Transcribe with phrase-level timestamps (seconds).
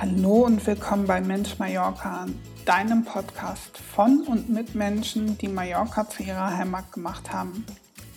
[0.00, 2.26] Hallo und willkommen bei Mensch Mallorca,
[2.64, 7.66] deinem Podcast von und mit Menschen, die Mallorca zu ihrer Heimat gemacht haben.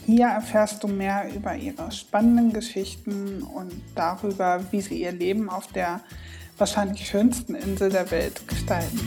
[0.06, 5.68] Hier erfährst du mehr über ihre spannenden Geschichten und darüber, wie sie ihr Leben auf
[5.74, 6.00] der
[6.58, 9.02] wahrscheinlich schönsten Insel der Welt gestalten.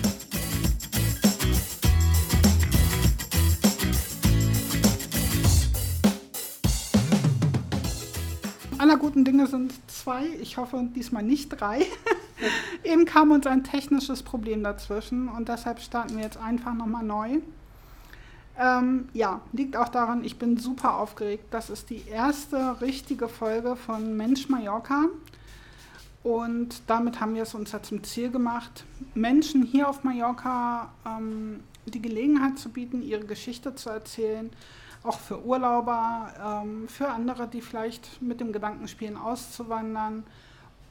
[8.77, 10.27] Aller guten Dinge sind zwei.
[10.43, 11.81] Ich hoffe diesmal nicht drei.
[12.85, 17.39] Eben kam uns ein technisches Problem dazwischen und deshalb starten wir jetzt einfach nochmal neu.
[18.59, 21.45] Ähm, ja, liegt auch daran, ich bin super aufgeregt.
[21.51, 25.07] Das ist die erste richtige Folge von Mensch Mallorca.
[26.23, 28.85] Und damit haben wir es uns ja zum Ziel gemacht,
[29.15, 34.51] Menschen hier auf Mallorca ähm, die Gelegenheit zu bieten, ihre Geschichte zu erzählen.
[35.05, 40.25] Auch für Urlauber, ähm, für andere, die vielleicht mit dem Gedanken spielen, auszuwandern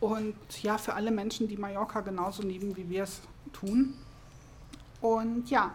[0.06, 3.22] und ja, für alle Menschen, die Mallorca genauso lieben, wie wir es
[3.54, 3.96] tun.
[5.02, 5.72] Und ja,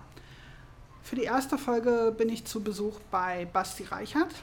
[1.02, 4.34] für die erste Folge bin ich zu Besuch bei Basti Reichert.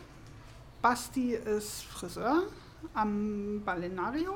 [0.81, 2.43] Basti ist Friseur
[2.93, 4.33] am Balenario.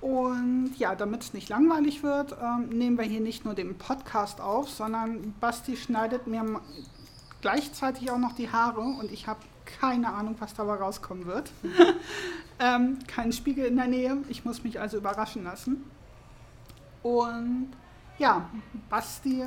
[0.00, 4.40] Und ja, damit es nicht langweilig wird, ähm, nehmen wir hier nicht nur den Podcast
[4.40, 6.60] auf, sondern Basti schneidet mir
[7.40, 9.40] gleichzeitig auch noch die Haare und ich habe
[9.80, 11.52] keine Ahnung, was dabei rauskommen wird.
[12.58, 14.18] ähm, kein Spiegel in der Nähe.
[14.28, 15.84] Ich muss mich also überraschen lassen.
[17.02, 17.70] Und
[18.18, 18.48] ja,
[18.88, 19.44] Basti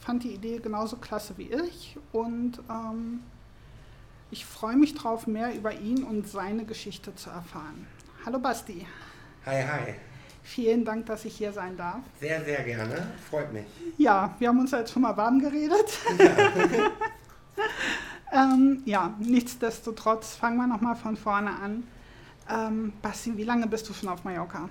[0.00, 1.98] fand die Idee genauso klasse wie ich.
[2.12, 3.22] Und ähm,
[4.30, 7.86] ich freue mich drauf, mehr über ihn und seine Geschichte zu erfahren.
[8.24, 8.86] Hallo Basti.
[9.44, 9.94] Hi, hi.
[10.42, 12.00] Vielen Dank, dass ich hier sein darf.
[12.20, 13.08] Sehr, sehr gerne.
[13.28, 13.66] Freut mich.
[13.98, 15.98] Ja, wir haben uns jetzt schon mal warm geredet.
[16.18, 16.90] Ja.
[18.32, 21.84] Ähm, ja, nichtsdestotrotz fangen wir nochmal von vorne an.
[22.50, 24.68] Ähm, Basti, wie lange bist du schon auf Mallorca?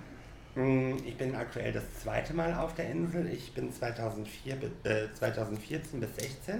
[0.55, 3.27] Hm, ich bin aktuell das zweite Mal auf der Insel.
[3.27, 6.59] Ich bin 2004, äh, 2014 bis 2016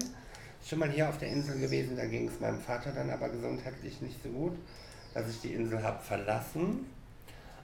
[0.68, 1.96] schon mal hier auf der Insel gewesen.
[1.96, 4.58] Da ging es meinem Vater dann aber gesundheitlich nicht so gut,
[5.14, 6.86] dass ich die Insel habe verlassen.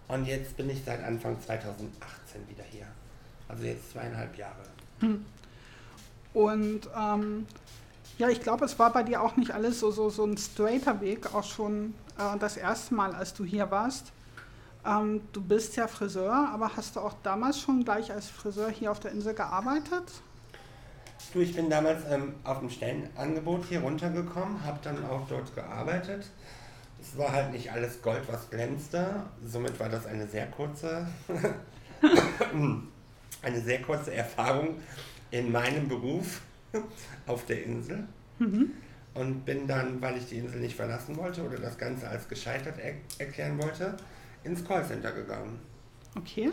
[0.08, 2.86] Und jetzt bin ich seit Anfang 2018 wieder hier.
[3.48, 4.64] Also jetzt zweieinhalb Jahre.
[5.00, 5.26] Hm.
[6.34, 7.48] Und ähm,
[8.22, 11.02] ja, ich glaube, es war bei dir auch nicht alles so, so, so ein straighter
[11.02, 14.12] Weg, auch schon äh, das erste Mal, als du hier warst.
[14.86, 18.92] Ähm, du bist ja Friseur, aber hast du auch damals schon gleich als Friseur hier
[18.92, 20.04] auf der Insel gearbeitet?
[21.34, 26.30] Du, ich bin damals ähm, auf ein Stellenangebot hier runtergekommen, habe dann auch dort gearbeitet.
[27.02, 29.24] Es war halt nicht alles Gold, was glänzte.
[29.44, 31.08] Somit war das eine sehr kurze,
[33.42, 34.80] eine sehr kurze Erfahrung
[35.32, 36.42] in meinem Beruf
[37.28, 38.08] auf der Insel.
[38.40, 38.72] Mhm.
[39.14, 42.80] Und bin dann, weil ich die Insel nicht verlassen wollte oder das Ganze als gescheitert
[42.80, 43.98] er erklären wollte,
[44.44, 45.60] ins Callcenter gegangen.
[46.18, 46.52] Okay.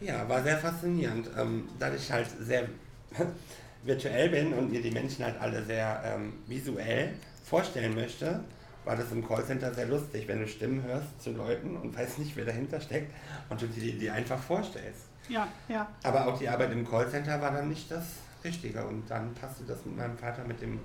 [0.00, 1.30] Ja, war sehr faszinierend.
[1.36, 2.66] Ähm, da ich halt sehr
[3.82, 7.12] virtuell bin und mir die Menschen halt alle sehr ähm, visuell
[7.44, 8.42] vorstellen möchte,
[8.84, 12.34] war das im Callcenter sehr lustig, wenn du Stimmen hörst zu Leuten und weißt nicht,
[12.36, 13.12] wer dahinter steckt
[13.50, 15.04] und du dir die einfach vorstellst.
[15.28, 15.88] Ja, ja.
[16.02, 18.04] Aber auch die Arbeit im Callcenter war dann nicht das
[18.44, 18.86] richtiger.
[18.86, 20.80] Und dann passte das mit meinem Vater mit dem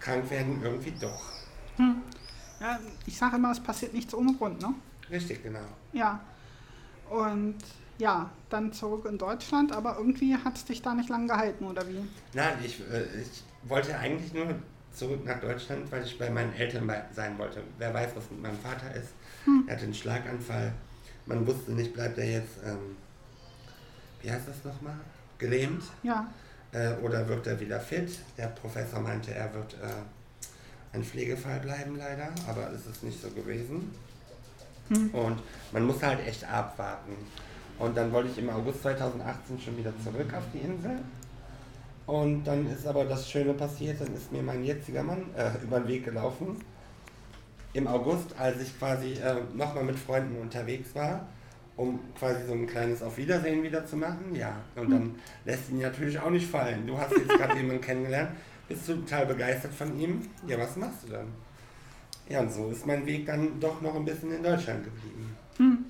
[0.00, 1.22] Krankwerden irgendwie doch.
[1.76, 2.02] Hm.
[2.60, 4.74] Ja, ich sage immer, es passiert nichts ohne Grund, ne?
[5.10, 5.60] Richtig, genau.
[5.92, 6.20] Ja.
[7.08, 7.56] Und
[7.98, 11.86] ja, dann zurück in Deutschland, aber irgendwie hat es dich da nicht lang gehalten, oder
[11.88, 12.06] wie?
[12.34, 14.54] Nein, ich, äh, ich wollte eigentlich nur
[14.92, 17.62] zurück nach Deutschland, weil ich bei meinen Eltern sein wollte.
[17.78, 19.12] Wer weiß, was mit meinem Vater ist.
[19.44, 19.64] Hm.
[19.66, 20.72] Er hatte einen Schlaganfall.
[21.26, 22.96] Man wusste nicht, bleibt er jetzt, ähm,
[24.22, 24.98] wie heißt das nochmal?
[25.38, 25.84] Gelähmt?
[26.02, 26.26] Ja
[26.72, 28.18] äh, oder wird er wieder fit?
[28.36, 33.30] Der Professor meinte, er wird äh, ein Pflegefall bleiben leider, aber es ist nicht so
[33.30, 33.94] gewesen.
[34.88, 35.10] Hm.
[35.10, 35.38] Und
[35.72, 37.16] man muss halt echt abwarten.
[37.78, 40.98] Und dann wollte ich im August 2018 schon wieder zurück auf die Insel.
[42.06, 45.78] Und dann ist aber das Schöne passiert, dann ist mir mein jetziger Mann äh, über
[45.78, 46.56] den Weg gelaufen.
[47.72, 51.24] Im August, als ich quasi äh, nochmal mit Freunden unterwegs war
[51.80, 54.34] um quasi so ein kleines Auf Wiedersehen wieder zu machen.
[54.34, 55.14] Ja, und dann
[55.46, 56.86] lässt ihn natürlich auch nicht fallen.
[56.86, 58.30] Du hast jetzt gerade jemanden kennengelernt,
[58.68, 60.28] bist du total begeistert von ihm.
[60.46, 61.28] Ja, was machst du dann?
[62.28, 65.36] Ja, und so ist mein Weg dann doch noch ein bisschen in Deutschland geblieben.
[65.56, 65.84] Hm.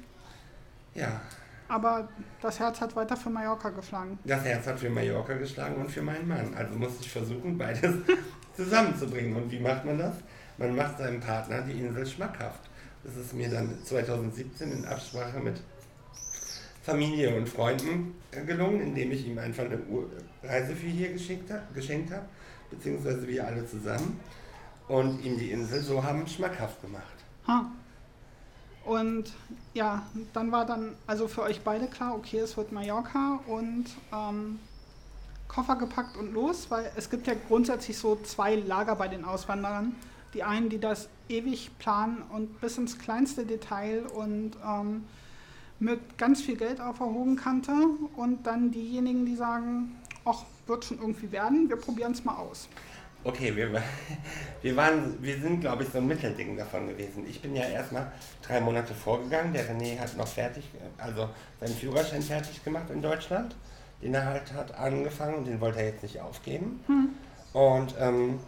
[0.94, 1.20] Ja.
[1.69, 2.08] Aber
[2.40, 4.19] das Herz hat weiter für Mallorca geschlagen.
[4.25, 6.54] Das Herz hat für Mallorca geschlagen und für meinen Mann.
[6.54, 7.94] Also muss ich versuchen, beides
[8.56, 9.36] zusammenzubringen.
[9.36, 10.14] Und wie macht man das?
[10.56, 12.70] Man macht seinem Partner die Insel schmackhaft.
[13.02, 15.60] Das ist mir dann 2017 in Absprache mit
[16.82, 18.15] Familie und Freunden
[18.47, 19.79] gelungen, indem ich ihm einfach eine
[20.43, 22.25] Reise für hier geschenkt habe,
[22.71, 24.19] beziehungsweise wir alle zusammen
[24.88, 27.05] und ihm die Insel so haben schmackhaft gemacht.
[27.47, 27.71] Ha.
[28.85, 29.32] Und
[29.75, 34.59] ja, dann war dann also für euch beide klar, okay, es wird Mallorca und ähm,
[35.49, 39.94] Koffer gepackt und los, weil es gibt ja grundsätzlich so zwei Lager bei den Auswanderern.
[40.32, 45.05] Die einen, die das ewig planen und bis ins kleinste Detail und ähm,
[45.81, 47.73] mit ganz viel Geld auf der hohen Kante
[48.17, 52.69] und dann diejenigen, die sagen, ach, wird schon irgendwie werden, wir probieren es mal aus.
[53.23, 53.71] Okay, wir,
[54.62, 57.27] wir, waren, wir sind, glaube ich, so ein Mittelding davon gewesen.
[57.29, 58.12] Ich bin ja erstmal
[58.43, 59.53] drei Monate vorgegangen.
[59.53, 60.65] Der René hat noch fertig,
[60.97, 61.29] also
[61.61, 63.56] seinen Führerschein fertig gemacht in Deutschland,
[64.03, 66.81] den er halt hat angefangen und den wollte er jetzt nicht aufgeben.
[66.87, 67.11] Hm.
[67.53, 68.38] Und ähm,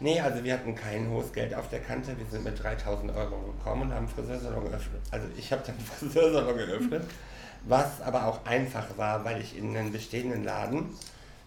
[0.00, 2.16] nee, also wir hatten kein hohes Geld auf der Kante.
[2.18, 5.02] Wir sind mit 3000 Euro gekommen und haben Friseursalon geöffnet.
[5.10, 7.04] Also ich habe den Friseursalon geöffnet,
[7.64, 10.90] was aber auch einfach war, weil ich in einen bestehenden Laden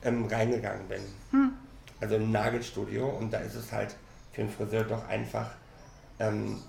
[0.04, 1.02] ähm, reingegangen bin.
[1.32, 1.54] Hm
[2.02, 3.96] also ein Nagelstudio und da ist es halt
[4.32, 5.50] für einen Friseur doch einfach,
[6.20, 6.62] ähm,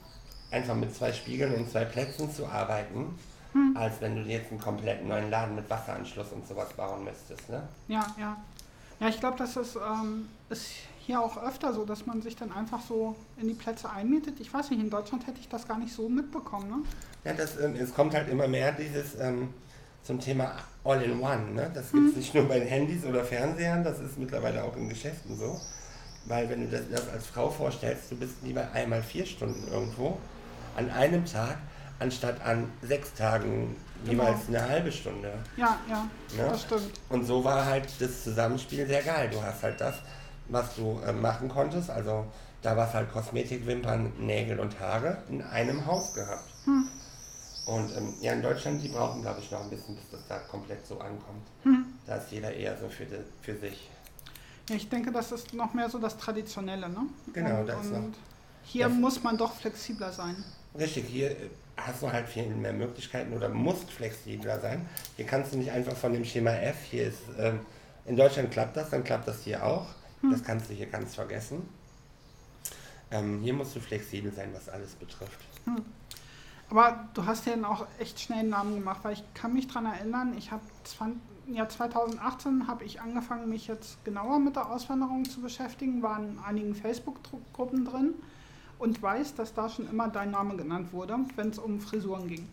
[0.51, 3.19] einfach mit zwei Spiegeln und zwei Plätzen zu arbeiten,
[3.53, 3.77] hm.
[3.77, 7.49] als wenn du jetzt einen komplett neuen Laden mit Wasseranschluss und sowas bauen müsstest.
[7.49, 7.63] Ne?
[7.89, 8.37] Ja, ja.
[8.99, 10.67] Ja, ich glaube, das ist, ähm, ist
[11.07, 14.39] hier auch öfter so, dass man sich dann einfach so in die Plätze einmietet.
[14.41, 16.69] Ich weiß nicht, in Deutschland hätte ich das gar nicht so mitbekommen.
[16.69, 16.77] Ne?
[17.25, 19.49] Ja, das, ähm, es kommt halt immer mehr dieses ähm,
[20.03, 20.53] zum Thema
[20.85, 21.53] All-in-One.
[21.53, 21.71] Ne?
[21.75, 22.19] Das gibt es mhm.
[22.19, 25.61] nicht nur bei den Handys oder Fernsehern, das ist mittlerweile auch in Geschäften so.
[26.27, 30.19] Weil wenn du das, das als Frau vorstellst, du bist lieber einmal vier Stunden irgendwo
[30.77, 31.59] an einem Tag,
[31.99, 34.59] anstatt an sechs Tagen jeweils genau.
[34.59, 35.33] eine halbe Stunde.
[35.57, 36.07] Ja, ja,
[36.37, 36.49] ne?
[36.51, 36.93] das stimmt.
[37.09, 39.31] Und so war halt das Zusammenspiel sehr geil.
[39.31, 39.97] Du hast halt das,
[40.51, 42.27] was du äh, machen konntest, also
[42.63, 46.51] da war es halt Kosmetik, Wimpern, Nägel und Haare in einem Haus gehabt.
[46.65, 46.89] Hm.
[47.67, 50.39] Und ähm, ja, in Deutschland, die brauchen, glaube ich, noch ein bisschen, bis das da
[50.39, 51.47] komplett so ankommt.
[51.63, 51.87] Hm.
[52.07, 53.89] Da ist jeder eher so für, die, für sich.
[54.69, 57.07] Ja, ich denke, das ist noch mehr so das Traditionelle, ne?
[57.33, 58.05] Genau, und, das ist noch.
[58.65, 60.45] Hier muss man doch flexibler sein.
[60.79, 64.87] Richtig, hier äh, hast du halt viel mehr Möglichkeiten oder musst flexibler sein.
[65.17, 67.61] Hier kannst du nicht einfach von dem Schema F, hier ist, ähm,
[68.05, 69.87] in Deutschland klappt das, dann klappt das hier auch.
[70.21, 70.31] Hm.
[70.31, 71.69] Das kannst du hier ganz vergessen.
[73.11, 75.41] Ähm, hier musst du flexibel sein, was alles betrifft.
[75.65, 75.85] Hm.
[76.71, 79.87] Aber du hast ja auch echt schnell einen Namen gemacht, weil ich kann mich daran
[79.87, 80.63] erinnern, ich habe
[81.49, 86.39] ja 2018 habe ich angefangen, mich jetzt genauer mit der Auswanderung zu beschäftigen, war in
[86.39, 88.15] einigen Facebook-Gruppen drin
[88.79, 92.49] und weiß, dass da schon immer dein Name genannt wurde, wenn es um Frisuren ging.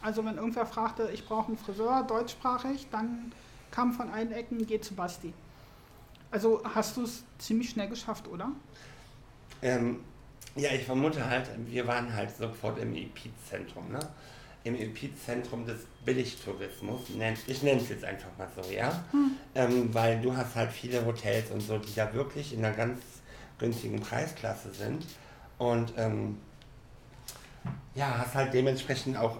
[0.00, 3.32] Also wenn irgendwer fragte, ich brauche einen Friseur, deutschsprachig, dann
[3.70, 5.32] kam von allen Ecken, geh zu Basti.
[6.32, 8.50] Also hast du es ziemlich schnell geschafft, oder?
[9.60, 10.00] Ähm,
[10.56, 14.00] ja, ich vermute halt, wir waren halt sofort im Epizentrum, ne?
[14.64, 17.02] Im Epizentrum des Billigtourismus.
[17.46, 19.04] Ich nenne es jetzt einfach mal so, ja?
[19.10, 19.32] Hm.
[19.54, 23.00] Ähm, weil du hast halt viele Hotels und so, die da wirklich in einer ganz
[23.58, 25.04] günstigen Preisklasse sind.
[25.58, 26.38] Und ähm,
[27.94, 29.36] ja, hast halt dementsprechend auch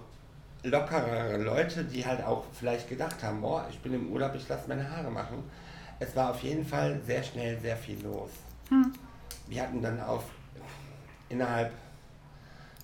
[0.63, 4.69] lockerere Leute, die halt auch vielleicht gedacht haben, boah, ich bin im Urlaub, ich lasse
[4.69, 5.43] meine Haare machen.
[6.01, 8.31] Es war auf jeden Fall sehr schnell sehr viel los.
[8.69, 8.93] Hm.
[9.47, 10.25] Wir hatten dann auf
[11.29, 11.73] innerhalb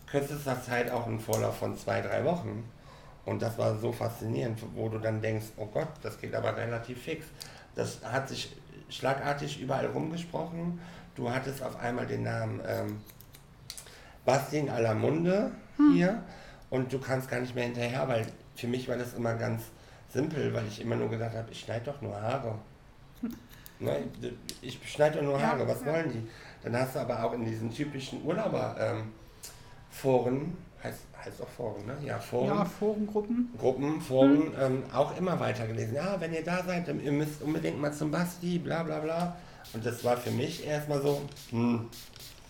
[0.07, 2.65] kürzester Zeit auch einen Vorlauf von zwei, drei Wochen.
[3.25, 7.03] Und das war so faszinierend, wo du dann denkst, oh Gott, das geht aber relativ
[7.03, 7.27] fix.
[7.75, 8.57] Das hat sich
[8.89, 10.81] schlagartig überall rumgesprochen.
[11.15, 13.01] Du hattest auf einmal den Namen ähm,
[14.25, 15.93] la Munde hm.
[15.93, 16.23] hier
[16.71, 19.63] und du kannst gar nicht mehr hinterher, weil für mich war das immer ganz
[20.13, 22.55] simpel, weil ich immer nur gedacht habe, ich schneide doch nur Haare.
[23.81, 24.05] Ne?
[24.61, 25.93] Ich schneide doch nur Haare, ja, was ja.
[25.93, 26.29] wollen die?
[26.63, 29.07] Dann hast du aber auch in diesen typischen Urlauberforen,
[30.27, 31.97] ähm, heißt, heißt auch Foren, ne?
[32.05, 32.49] Ja, Foren.
[32.49, 33.53] Ja, Forengruppen.
[33.59, 34.53] Gruppen, Foren, hm.
[34.61, 35.95] ähm, auch immer weitergelesen.
[35.95, 39.37] Ja, wenn ihr da seid, dann ihr müsst unbedingt mal zum Basti, bla bla bla.
[39.73, 41.21] Und das war für mich erstmal so,
[41.51, 41.89] hm,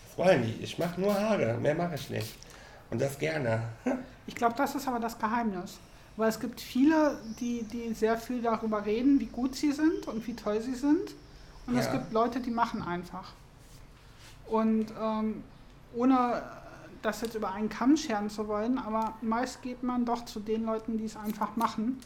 [0.07, 0.63] was wollen die?
[0.63, 2.35] Ich mache nur Haare, mehr mache ich nicht.
[2.89, 3.61] Und das gerne.
[4.27, 5.79] ich glaube, das ist aber das Geheimnis.
[6.19, 10.27] Weil es gibt viele, die, die sehr viel darüber reden, wie gut sie sind und
[10.27, 11.15] wie toll sie sind.
[11.65, 11.79] Und ja.
[11.79, 13.31] es gibt Leute, die machen einfach.
[14.47, 15.45] Und ähm,
[15.95, 16.43] ohne
[17.01, 20.65] das jetzt über einen Kamm scheren zu wollen, aber meist geht man doch zu den
[20.65, 22.01] Leuten, die es einfach machen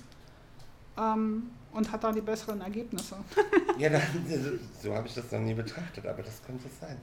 [0.96, 3.16] ähm, und hat da die besseren Ergebnisse.
[3.80, 4.04] ja, dann,
[4.80, 6.98] so habe ich das noch nie betrachtet, aber das könnte es sein.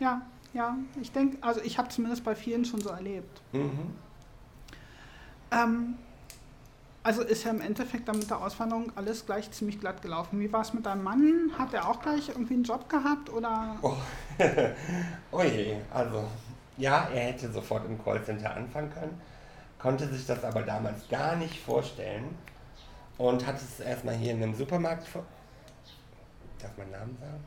[0.00, 0.20] Ja,
[0.52, 3.40] ja, ich denke, also ich habe zumindest bei vielen schon so erlebt.
[3.52, 3.92] Mhm.
[5.52, 5.94] Ähm,
[7.06, 10.40] also ist ja im Endeffekt dann mit der Auswanderung alles gleich ziemlich glatt gelaufen.
[10.40, 11.52] Wie war es mit deinem Mann?
[11.56, 13.76] Hat er auch gleich irgendwie einen Job gehabt oder?
[13.80, 13.94] Oh,
[15.30, 16.24] oh je, also
[16.76, 19.20] ja, er hätte sofort im Callcenter anfangen können,
[19.78, 22.24] konnte sich das aber damals gar nicht vorstellen
[23.18, 25.06] und hat es erstmal hier in einem Supermarkt,
[26.58, 27.44] darf man Namen sagen?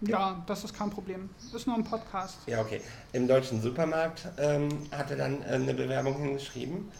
[0.00, 1.30] Ja, das ist kein Problem.
[1.54, 2.38] Ist nur ein Podcast.
[2.46, 2.80] Ja, okay.
[3.12, 6.90] Im deutschen Supermarkt ähm, hat er dann äh, eine Bewerbung hingeschrieben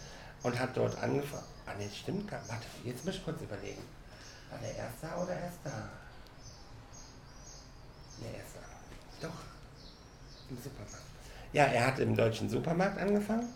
[0.41, 1.56] und hat dort angefangen.
[1.67, 3.83] Ah, nee, stimmt gar Warte, jetzt muss ich kurz überlegen.
[4.49, 5.89] War der erste oder erster?
[8.19, 8.59] Nee, erster.
[9.21, 10.49] Doch.
[10.49, 11.03] Im Supermarkt.
[11.51, 13.47] Ja, er hat im deutschen Supermarkt angefangen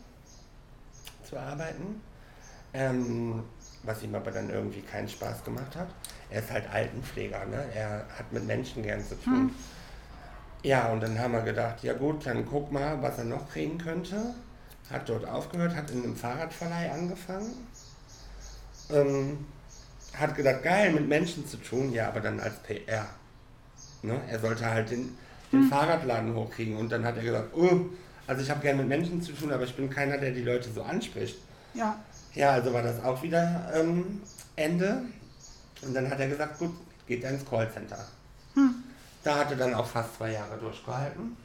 [1.31, 2.01] zu arbeiten.
[2.73, 3.43] Ähm,
[3.83, 5.87] was ihm aber dann irgendwie keinen Spaß gemacht hat.
[6.29, 7.65] Er ist halt Altenpfleger, ne?
[7.73, 9.33] Er hat mit Menschen gern zu tun.
[9.33, 9.55] Hm.
[10.63, 13.77] Ja, und dann haben wir gedacht, ja gut, dann guck mal, was er noch kriegen
[13.77, 14.35] könnte.
[14.91, 17.67] Hat dort aufgehört, hat in einem Fahrradverleih angefangen.
[18.93, 19.45] Ähm,
[20.13, 23.07] hat gedacht, geil, mit Menschen zu tun, ja, aber dann als PR.
[24.01, 24.19] Ne?
[24.29, 25.17] Er sollte halt den,
[25.51, 25.69] den hm.
[25.69, 27.85] Fahrradladen hochkriegen und dann hat er gesagt, oh,
[28.27, 30.69] also ich habe gerne mit Menschen zu tun, aber ich bin keiner, der die Leute
[30.71, 31.37] so anspricht.
[31.73, 31.97] Ja.
[32.33, 34.21] Ja, also war das auch wieder ähm,
[34.55, 35.03] Ende.
[35.81, 36.71] Und dann hat er gesagt, gut,
[37.07, 38.05] geht er ins Callcenter.
[38.53, 38.75] Hm.
[39.23, 41.35] Da hat er dann auch fast zwei Jahre durchgehalten.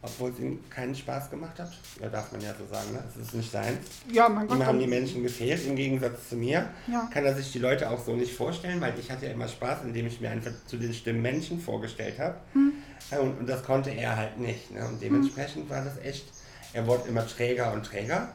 [0.00, 1.72] Obwohl es ihm keinen Spaß gemacht hat.
[2.00, 3.02] Ja, darf man ja so sagen, ne?
[3.08, 3.78] Es ist nicht sein.
[4.12, 4.56] Ja, mein Gott.
[4.56, 6.70] Ihm haben die Menschen gefehlt, im Gegensatz zu mir.
[6.86, 7.08] Ja.
[7.12, 9.78] Kann er sich die Leute auch so nicht vorstellen, weil ich hatte ja immer Spaß,
[9.84, 12.36] indem ich mir einfach zu den Stimmen Menschen vorgestellt habe.
[12.52, 12.72] Hm.
[13.10, 14.70] Und, und, das konnte er halt nicht.
[14.70, 14.86] Ne?
[14.86, 15.70] Und dementsprechend hm.
[15.70, 16.26] war das echt,
[16.72, 18.28] er wurde immer träger und träger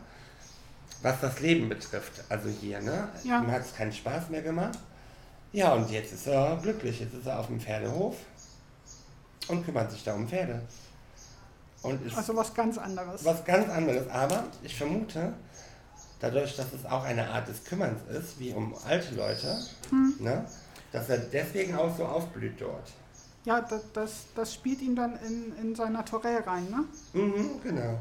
[1.04, 2.24] was das Leben betrifft.
[2.30, 3.10] Also hier, ne?
[3.24, 3.42] Ja.
[3.42, 4.80] Ihm hat es keinen Spaß mehr gemacht.
[5.52, 7.02] Ja, und jetzt ist er glücklich.
[7.02, 8.16] Jetzt ist er auf dem Pferdehof
[9.50, 10.62] und kümmert sich da um Pferde.
[11.84, 13.24] Und also was ganz anderes.
[13.24, 14.10] Was ganz anderes.
[14.10, 15.34] Aber ich vermute,
[16.20, 19.60] dadurch, dass es auch eine Art des Kümmerns ist, wie um alte Leute,
[19.90, 20.16] hm.
[20.20, 20.46] ne,
[20.92, 22.92] dass er deswegen auch so aufblüht dort.
[23.46, 26.86] Ja, das, das, das spielt ihn dann in, in sein Naturell rein, ne?
[27.12, 28.00] Mhm, genau.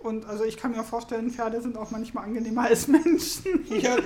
[0.00, 3.64] Und also ich kann mir vorstellen, Pferde sind auch manchmal angenehmer als Menschen.
[3.80, 3.96] Ja,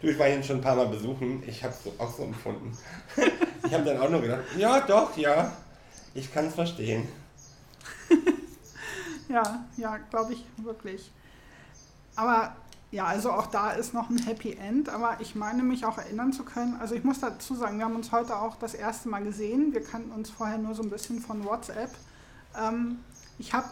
[0.00, 1.42] du, ich war ihn schon ein paar Mal besuchen.
[1.44, 2.76] Ich habe es auch so empfunden.
[3.66, 5.50] Ich habe dann auch nur gedacht, ja, doch, ja,
[6.12, 7.08] ich kann es verstehen.
[9.28, 11.12] ja, ja, glaube ich wirklich.
[12.16, 12.54] Aber
[12.90, 16.32] ja, also auch da ist noch ein Happy End, aber ich meine mich auch erinnern
[16.32, 16.76] zu können.
[16.80, 19.72] Also ich muss dazu sagen, wir haben uns heute auch das erste Mal gesehen.
[19.72, 21.90] Wir kannten uns vorher nur so ein bisschen von WhatsApp.
[22.56, 23.00] Ähm,
[23.38, 23.68] ich habe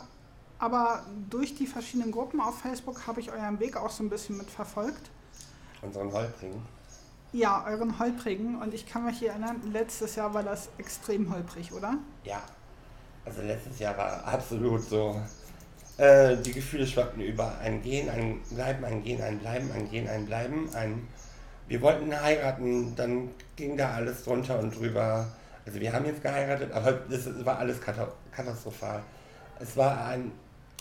[0.59, 4.39] aber durch die verschiedenen Gruppen auf Facebook habe ich euren Weg auch so ein bisschen
[4.39, 5.11] mitverfolgt.
[5.83, 6.63] Unseren Holprigen?
[7.33, 8.61] Ja, euren Holprigen.
[8.61, 11.99] Und ich kann mich hier erinnern, letztes Jahr war das extrem holprig, oder?
[12.25, 12.43] Ja.
[13.25, 15.21] Also letztes Jahr war absolut so.
[15.99, 20.09] Äh, die Gefühle schwappten über ein Gehen, ein Bleiben, ein Gehen, ein Bleiben, ein Gehen,
[20.09, 20.69] ein Bleiben.
[20.75, 21.07] Ein
[21.69, 25.27] wir wollten heiraten, dann ging da alles drunter und drüber.
[25.65, 29.03] Also wir haben jetzt geheiratet, aber es war alles katastrophal.
[29.61, 30.33] Es war ein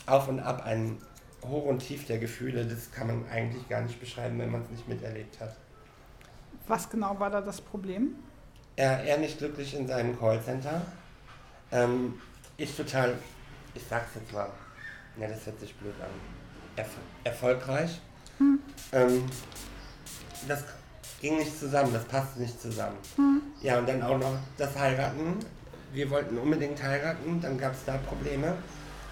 [0.06, 0.98] auf und ab, ein
[1.46, 4.70] Hoch und Tief der Gefühle, das kann man eigentlich gar nicht beschreiben, wenn man es
[4.70, 5.56] nicht miterlebt hat.
[6.68, 8.16] Was genau war da das Problem?
[8.76, 10.82] Er, er nicht glücklich in seinem Callcenter.
[11.72, 12.16] Ähm,
[12.62, 13.18] ich total,
[13.74, 14.50] ich sag's jetzt mal,
[15.18, 16.10] ja, das hört sich blöd an.
[16.76, 16.90] Erf
[17.24, 18.00] erfolgreich.
[18.38, 18.60] Hm.
[18.94, 19.24] Ähm,
[20.48, 20.64] das
[21.20, 22.98] ging nicht zusammen, das passte nicht zusammen.
[23.16, 23.42] Hm.
[23.62, 25.38] Ja, und dann auch noch das Heiraten.
[25.94, 28.56] Wir wollten unbedingt heiraten, dann gab es da Probleme.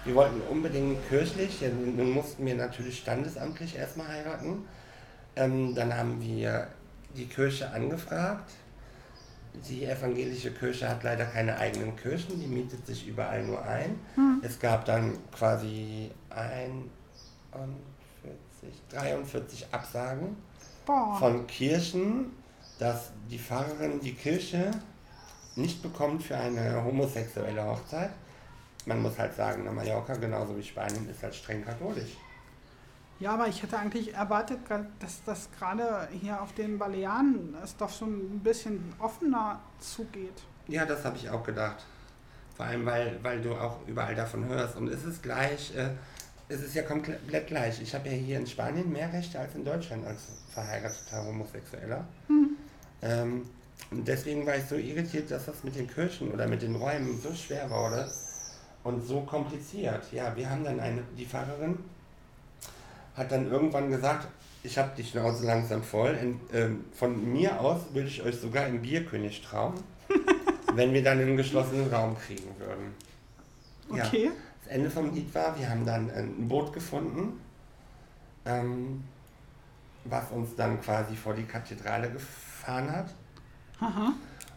[0.04, 4.64] Wir wollten unbedingt kirchlich, ja, nun mussten wir natürlich standesamtlich erstmal heiraten.
[5.36, 6.68] Ähm, dann haben wir
[7.14, 8.50] die Kirche angefragt.
[9.68, 13.98] Die evangelische Kirche hat leider keine eigenen Kirchen, die mietet sich überall nur ein.
[14.14, 14.40] Hm.
[14.42, 16.90] Es gab dann quasi 41,
[18.90, 20.36] 43 Absagen
[20.86, 21.16] Boah.
[21.18, 22.26] von Kirchen,
[22.78, 24.70] dass die Pfarrerin die Kirche
[25.56, 28.10] nicht bekommt für eine homosexuelle Hochzeit
[28.86, 32.16] man muss halt sagen, Mallorca, genauso wie Spanien, ist halt streng katholisch.
[33.20, 34.60] Ja, aber ich hätte eigentlich erwartet,
[34.98, 40.42] dass das gerade hier auf den Balearen es doch schon ein bisschen offener zugeht.
[40.68, 41.84] Ja, das habe ich auch gedacht.
[42.56, 44.76] Vor allem, weil, weil du auch überall davon hörst.
[44.76, 45.90] Und es ist gleich, äh,
[46.48, 47.82] es ist ja komplett gleich.
[47.82, 50.22] Ich habe ja hier in Spanien mehr Rechte als in Deutschland als
[50.54, 52.04] verheirateter Homosexueller.
[52.28, 52.56] Hm.
[53.02, 53.42] Ähm,
[53.90, 57.20] und deswegen war ich so irritiert, dass das mit den Kirchen oder mit den Räumen
[57.20, 58.10] so schwer wurde
[58.82, 60.10] und so kompliziert.
[60.10, 61.78] Ja, wir haben dann eine, die Pfarrerin
[63.16, 64.28] hat dann irgendwann gesagt,
[64.62, 66.10] ich habe die Schnauze langsam voll.
[66.20, 69.74] In, ähm, von mir aus würde ich euch sogar im Bierkönig trauen,
[70.74, 72.94] wenn wir dann einen geschlossenen Raum kriegen würden.
[73.88, 74.24] Okay.
[74.26, 74.30] Ja,
[74.64, 77.40] das Ende vom Lied war, wir haben dann ein Boot gefunden,
[78.44, 79.02] ähm,
[80.04, 83.14] was uns dann quasi vor die Kathedrale gefahren hat.
[83.80, 84.12] Aha.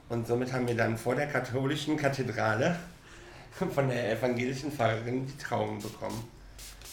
[0.09, 2.75] Und somit haben wir dann vor der katholischen Kathedrale
[3.73, 6.23] von der evangelischen Pfarrerin die Trauung bekommen.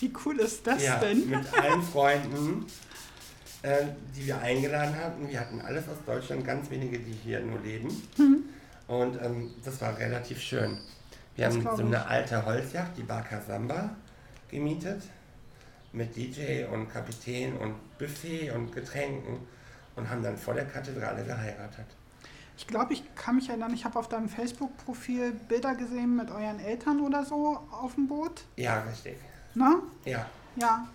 [0.00, 1.28] Wie cool ist das ja, denn?
[1.28, 2.66] Mit allen Freunden,
[3.62, 3.84] äh,
[4.16, 5.28] die wir eingeladen hatten.
[5.28, 7.88] Wir hatten alles aus Deutschland, ganz wenige, die hier nur leben.
[8.16, 8.44] Mhm.
[8.88, 10.78] Und ähm, das war relativ schön.
[11.36, 13.90] Wir Das haben so eine alte Holzjacht, die Barca Samba,
[14.50, 15.02] gemietet.
[15.92, 19.38] Mit DJ und Kapitän und Buffet und Getränken.
[19.96, 21.86] Und haben dann vor der Kathedrale geheiratet.
[22.56, 26.60] Ich glaube, ich kann mich erinnern, ich habe auf deinem Facebook-Profil Bilder gesehen mit euren
[26.60, 28.44] Eltern oder so auf dem Boot.
[28.56, 29.16] Ja, richtig.
[29.54, 29.82] Ne?
[30.04, 30.26] Ja.
[30.56, 30.86] Ja.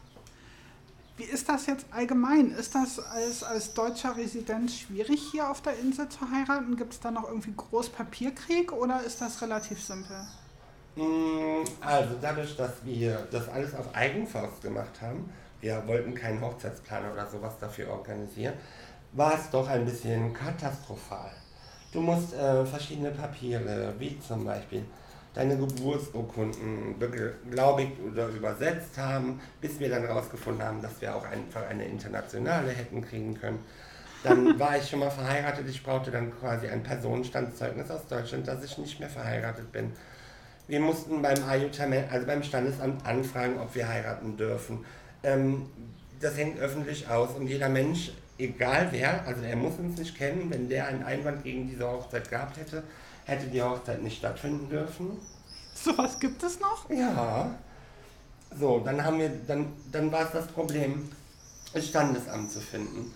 [1.17, 2.51] Wie ist das jetzt allgemein?
[2.51, 6.75] Ist das als, als deutscher Resident schwierig, hier auf der Insel zu heiraten?
[6.75, 10.27] Gibt es da noch irgendwie groß Papierkrieg oder ist das relativ simpel?
[10.95, 15.29] Mm, Also dadurch, dass wir das alles auf Eigenfaust gemacht haben,
[15.61, 18.53] wir wollten keinen Hochzeitsplaner oder sowas dafür organisieren,
[19.13, 21.31] war es doch ein bisschen katastrophal.
[21.93, 24.83] Du musst äh, verschiedene Papiere, wie zum Beispiel
[25.35, 31.67] deine Geburtsurkunden beglaubigt oder übersetzt haben, bis wir dann herausgefunden haben, dass wir auch einfach
[31.69, 33.59] eine internationale hätten kriegen können.
[34.23, 38.63] Dann war ich schon mal verheiratet, ich brauchte dann quasi ein Personenstandszeugnis aus Deutschland, dass
[38.63, 39.91] ich nicht mehr verheiratet bin.
[40.67, 44.85] Wir mussten beim Ayutthaya, also beim Standesamt anfragen, ob wir heiraten dürfen.
[45.21, 45.67] Ähm,
[46.19, 50.49] das hängt öffentlich aus und jeder Mensch, egal wer, also er muss uns nicht kennen,
[50.49, 52.83] wenn der einen Einwand gegen diese Hochzeit gehabt hätte,
[53.25, 55.19] hätte die Hochzeit nicht stattfinden dürfen.
[55.73, 56.89] Sowas gibt es noch?
[56.89, 57.51] Ja.
[58.57, 61.11] So, dann haben wir, dann, dann war es das Problem,
[61.73, 63.13] das Standesamt zu finden.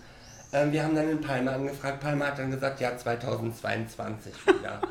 [0.52, 2.00] Ähm, wir haben dann in Palma angefragt.
[2.00, 4.80] Palma hat dann gesagt, ja, 2022 wieder.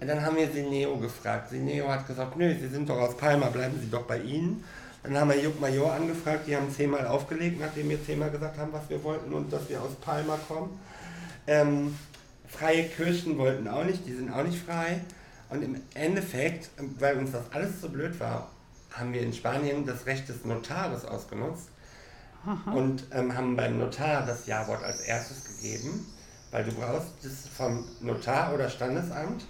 [0.00, 1.50] Dann haben wir Sineo gefragt.
[1.50, 4.62] Sineo hat gesagt, nö, Sie sind doch aus Palma, bleiben Sie doch bei Ihnen.
[5.02, 8.72] Dann haben wir Jupp Major angefragt, die haben zehnmal aufgelegt, nachdem wir zehnmal gesagt haben,
[8.72, 10.78] was wir wollten und dass wir aus Palma kommen.
[11.48, 11.96] Ähm,
[12.48, 15.00] freie Kirchen wollten auch nicht, die sind auch nicht frei.
[15.50, 18.50] Und im Endeffekt, weil uns das alles so blöd war,
[18.92, 21.68] haben wir in Spanien das Recht des Notares ausgenutzt
[22.72, 26.06] und ähm, haben beim Notar das Ja-Wort als erstes gegeben,
[26.50, 29.44] weil du brauchst das vom Notar oder Standesamt,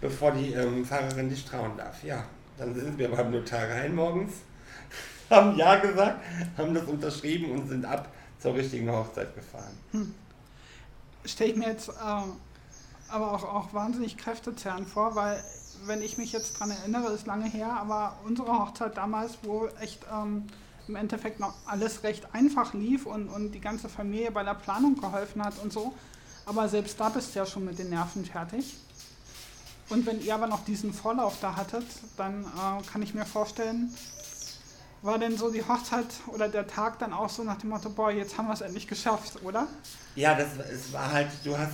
[0.00, 2.02] bevor die ähm, Fahrerin dich trauen darf.
[2.02, 2.24] Ja,
[2.58, 4.34] dann sind wir beim Notar rein morgens,
[5.30, 6.22] haben Ja gesagt,
[6.56, 8.08] haben das unterschrieben und sind ab
[8.38, 9.76] zur richtigen Hochzeit gefahren.
[11.24, 11.92] Stelle ich mir jetzt äh,
[13.08, 15.42] aber auch, auch wahnsinnig kräftezehrend vor, weil
[15.84, 20.04] wenn ich mich jetzt dran erinnere, ist lange her, aber unsere Hochzeit damals, wo echt
[20.12, 20.46] ähm,
[20.88, 24.96] im Endeffekt noch alles recht einfach lief und, und die ganze Familie bei der Planung
[24.96, 25.92] geholfen hat und so.
[26.46, 28.76] Aber selbst da bist du ja schon mit den Nerven fertig.
[29.88, 33.94] Und wenn ihr aber noch diesen Vorlauf da hattet, dann äh, kann ich mir vorstellen,
[35.02, 38.10] war denn so die Hochzeit oder der Tag dann auch so nach dem Motto, boah,
[38.10, 39.66] jetzt haben wir es endlich geschafft, oder?
[40.14, 41.72] Ja, das es war halt, du hast,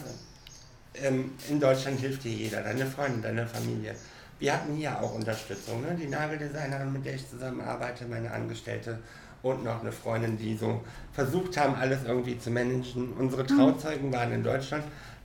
[0.94, 3.94] ähm, in Deutschland hilft dir jeder, deine Freunde, deine Familie.
[4.38, 5.96] Wir hatten hier auch Unterstützung, ne?
[6.00, 8.98] die Nageldesignerin, mit der ich zusammenarbeite, meine Angestellte
[9.42, 13.12] und noch eine Freundin, die so versucht haben, alles irgendwie zu managen.
[13.12, 14.84] Unsere Trauzeugen waren in Deutschland,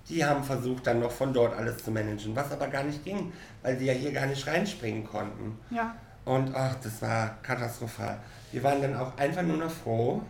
[0.10, 3.32] die haben versucht, dann noch von dort alles zu managen, was aber gar nicht ging,
[3.62, 5.58] weil sie ja hier gar nicht reinspringen konnten.
[5.70, 8.18] Ja, Und ach, das war katastrophal.
[8.52, 10.22] Wir waren dann auch einfach nur noch froh,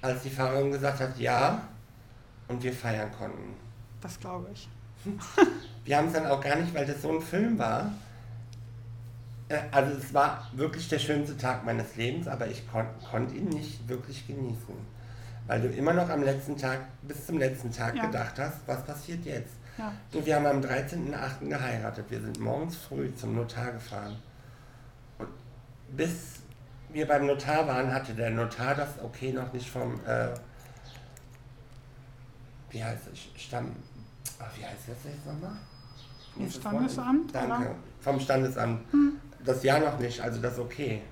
[0.00, 1.60] als die Fahrerin gesagt hat, ja,
[2.48, 3.54] und wir feiern konnten.
[4.00, 4.68] das glaube ich.
[5.84, 7.90] Wir haben es dann auch gar nicht, weil das so ein Film war.
[9.48, 13.48] Äh, Also es war wirklich der schönste Tag meines Lebens, aber ich kon konnte ihn
[13.48, 14.74] nicht wirklich genießen.
[15.48, 18.06] Weil du immer noch am letzten Tag, bis zum letzten Tag Ja.
[18.06, 19.54] gedacht hast, was passiert jetzt?
[19.76, 19.90] Ja.
[20.12, 21.48] Du, wir haben am 13.08.
[21.48, 22.04] geheiratet.
[22.08, 24.16] Wir sind morgens früh zum Notar gefahren.
[25.92, 26.40] Bis
[26.90, 30.28] wir beim Notar waren, hatte der Notar das okay noch nicht vom, äh,
[32.70, 33.74] wie heißt es, Stamm,
[34.38, 35.56] ach, wie heißt das jetzt nochmal?
[36.34, 37.74] Vom Standesamt, Danke, oder?
[38.00, 38.84] vom Standesamt.
[39.44, 41.02] Das Jahr noch nicht, also das okay.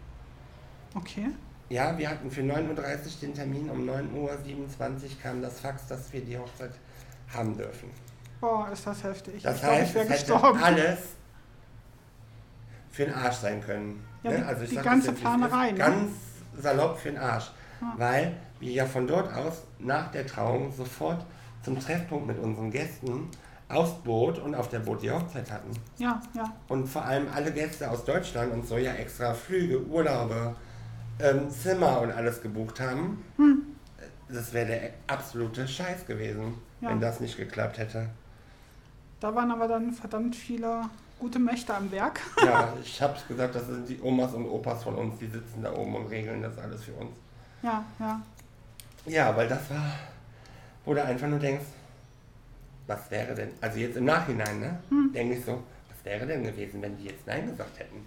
[0.94, 1.26] Okay.
[1.68, 6.12] Ja, wir hatten für 9.30 Uhr den Termin, um 9.27 Uhr kam das Fax, dass
[6.12, 6.72] wir die Hochzeit
[7.32, 7.90] haben dürfen.
[8.40, 9.42] Boah, ist das heftig.
[9.42, 10.58] Das ich heißt, ich wäre gestorben.
[10.62, 10.98] alles
[12.90, 14.02] für den Arsch sein können.
[14.22, 14.36] Ja, ne?
[14.38, 15.78] die- also ich die sag ganze das jetzt, Planerei, ne?
[15.78, 16.10] Ganz
[16.56, 17.50] salopp für den Arsch.
[17.80, 17.94] Ja.
[17.96, 21.24] Weil wir ja von dort aus nach der Trauung sofort
[21.62, 23.28] zum Treffpunkt mit unseren Gästen
[23.68, 25.70] aufs Boot und auf der Boot die Hochzeit hatten.
[25.96, 26.44] Ja, ja.
[26.68, 30.54] Und vor allem alle Gäste aus Deutschland und so ja extra Flüge, Urlaube,
[31.20, 33.22] ähm, Zimmer und alles gebucht haben.
[34.28, 36.54] Das wäre der absolute Scheiß gewesen, Hm.
[36.80, 36.90] Ja.
[36.90, 38.08] wenn das nicht geklappt hätte.
[39.20, 40.82] Da waren aber dann verdammt viele
[41.20, 42.20] gute Mächte am Werk.
[42.44, 45.72] Ja, ich hab's gesagt, das sind die Omas und Opas von uns, die sitzen da
[45.72, 47.10] oben und regeln das alles für uns.
[47.62, 48.20] Ja, ja.
[49.06, 49.92] Ja, weil das war,
[50.84, 51.64] wo du einfach nur denkst,
[52.86, 55.12] was wäre denn, also jetzt im Nachhinein, ne, Hm.
[55.14, 55.52] denke ich so,
[55.88, 58.06] was wäre denn gewesen, wenn die jetzt Nein gesagt hätten?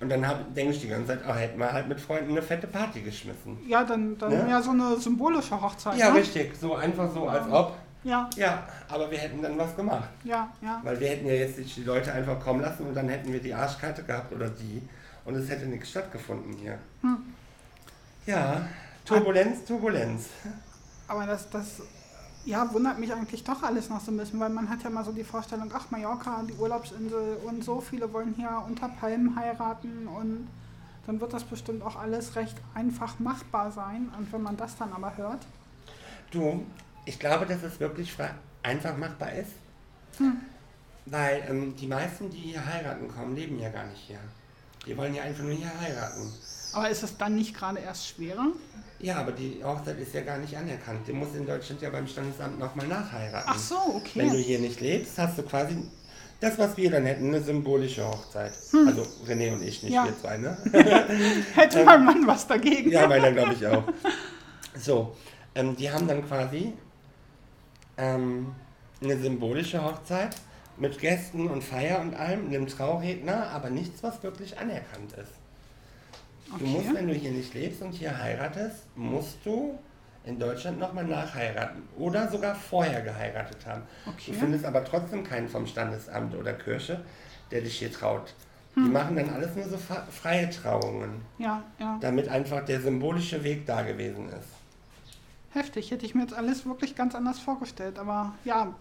[0.00, 2.66] Und dann denke ich die ganze Zeit, oh, hätten wir halt mit Freunden eine fette
[2.66, 3.56] Party geschmissen.
[3.68, 4.46] Ja, dann, dann Ne?
[4.50, 5.96] ja so eine symbolische Hochzeit.
[5.96, 6.18] Ja, ne?
[6.18, 8.28] richtig, so einfach so, als ob, Ja.
[8.36, 10.08] Ja, aber wir hätten dann was gemacht.
[10.24, 10.80] Ja, ja.
[10.82, 13.54] Weil wir hätten ja jetzt die Leute einfach kommen lassen und dann hätten wir die
[13.54, 14.82] Arschkarte gehabt oder die
[15.24, 16.78] und es hätte nichts stattgefunden hier.
[17.02, 17.18] Hm.
[18.26, 18.62] Ja,
[19.04, 20.28] Turbulenz, Turbulenz.
[21.06, 21.82] Aber das, das
[22.44, 25.04] ja, wundert mich eigentlich doch alles noch so ein bisschen, weil man hat ja mal
[25.04, 30.08] so die Vorstellung, ach Mallorca, die Urlaubsinsel und so viele wollen hier unter Palmen heiraten
[30.08, 30.48] und
[31.06, 34.10] dann wird das bestimmt auch alles recht einfach machbar sein.
[34.16, 35.46] Und wenn man das dann aber hört.
[36.30, 36.64] Du,
[37.04, 38.12] ich glaube, dass es wirklich
[38.62, 39.52] einfach machbar ist.
[40.18, 40.40] Hm.
[41.06, 44.18] Weil ähm, die meisten, die hier heiraten kommen, leben ja gar nicht hier.
[44.86, 46.32] Die wollen ja einfach nur hier heiraten.
[46.72, 48.48] Aber ist es dann nicht gerade erst schwerer?
[48.98, 51.06] Ja, aber die Hochzeit ist ja gar nicht anerkannt.
[51.06, 53.48] Du musst in Deutschland ja beim Standesamt nochmal nachheiraten.
[53.52, 54.20] Ach so, okay.
[54.20, 55.76] Wenn du hier nicht lebst, hast du quasi
[56.40, 58.52] das, was wir dann hätten, eine symbolische Hochzeit.
[58.70, 58.88] Hm.
[58.88, 60.04] Also René und ich, nicht ja.
[60.04, 60.56] wir zwei, ne?
[61.54, 62.90] Hätte mein Mann was dagegen.
[62.90, 63.84] Ja, meiner glaube ich auch.
[64.76, 65.16] So,
[65.54, 66.72] ähm, die haben dann quasi
[67.96, 68.54] ähm,
[69.02, 70.36] eine symbolische Hochzeit
[70.76, 75.32] mit Gästen und Feier und allem, einem Trauredner, aber nichts, was wirklich anerkannt ist.
[76.52, 76.64] Okay.
[76.64, 79.78] Du musst, wenn du hier nicht lebst und hier heiratest, musst du
[80.24, 83.82] in Deutschland nochmal nachheiraten oder sogar vorher geheiratet haben.
[84.06, 84.32] Okay.
[84.32, 87.00] Du findest aber trotzdem keinen vom Standesamt oder Kirche,
[87.50, 88.34] der dich hier traut.
[88.74, 88.84] Hm.
[88.84, 91.22] Die machen dann alles nur so freie Trauungen.
[91.38, 91.98] Ja, ja.
[92.00, 94.61] Damit einfach der symbolische Weg da gewesen ist.
[95.52, 97.98] Heftig, hätte ich mir jetzt alles wirklich ganz anders vorgestellt.
[97.98, 98.74] Aber ja,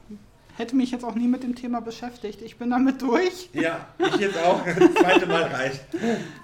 [0.57, 2.41] hätte mich jetzt auch nie mit dem Thema beschäftigt.
[2.41, 3.49] Ich bin damit durch.
[3.53, 4.61] Ja, ich jetzt auch.
[4.79, 5.81] Das zweite Mal reicht.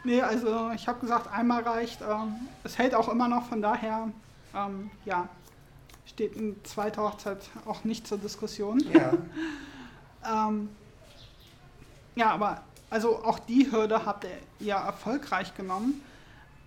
[0.04, 2.02] nee, also ich habe gesagt, einmal reicht.
[2.02, 4.10] Ähm, es hält auch immer noch, von daher,
[4.54, 5.30] ähm, ja,
[6.06, 8.84] steht eine zweite Hochzeit auch nicht zur Diskussion.
[8.94, 9.14] Ja.
[10.50, 10.70] ähm,
[12.16, 16.02] ja, aber also auch die Hürde habt ihr ja erfolgreich genommen.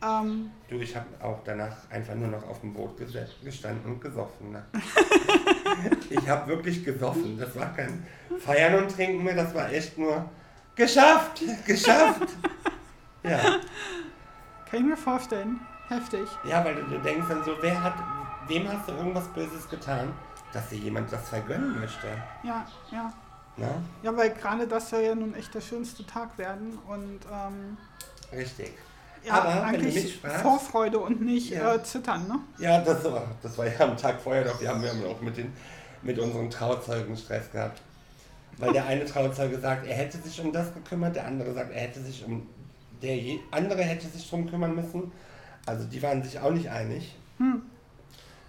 [0.03, 4.53] Ähm, du, ich habe auch danach einfach nur noch auf dem Boot gestanden und gesoffen.
[4.53, 4.65] Ne?
[6.11, 7.39] ich habe wirklich gesoffen.
[7.39, 8.07] Das war kein
[8.39, 10.25] Feiern und Trinken mehr, das war echt nur
[10.75, 12.29] geschafft, geschafft.
[13.23, 13.39] ja.
[14.71, 15.61] Kann ich mir vorstellen.
[15.89, 16.27] Heftig.
[16.45, 17.95] Ja, weil du, du denkst dann so, wer hat,
[18.47, 20.13] wem hast du irgendwas Böses getan,
[20.53, 22.07] dass dir jemand das vergönnen möchte?
[22.43, 23.13] Ja, ja.
[23.57, 23.69] Na?
[24.03, 27.77] Ja, weil gerade das soll ja nun echt der schönste Tag werden und ähm,
[28.33, 28.73] Richtig
[29.25, 31.75] ja, aber eigentlich wenn du mich fragst, Vorfreude und nicht ja.
[31.75, 32.39] äh, Zittern, ne?
[32.59, 35.37] Ja, das war, das war ja am Tag vorher doch, wir haben ja auch mit,
[35.37, 35.53] den,
[36.03, 37.83] mit unseren Trauzeugen Stress gehabt.
[38.59, 41.81] Weil der eine Trauzeuge sagt, er hätte sich um das gekümmert, der andere sagt, er
[41.81, 42.47] hätte sich um,
[43.03, 43.19] der
[43.51, 45.13] andere hätte sich darum kümmern müssen.
[45.67, 47.17] Also die waren sich auch nicht einig.
[47.39, 47.63] Hm.